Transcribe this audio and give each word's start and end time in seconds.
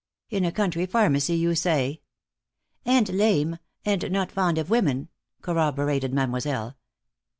In 0.31 0.43
a 0.45 0.51
country 0.51 0.87
pharmacy, 0.87 1.35
you 1.35 1.53
say?" 1.53 2.01
"And 2.85 3.07
lame, 3.09 3.59
and 3.85 4.09
not 4.11 4.31
fond 4.31 4.57
of 4.57 4.71
women," 4.71 5.09
corroborated 5.43 6.11
Mademoiselle. 6.11 6.75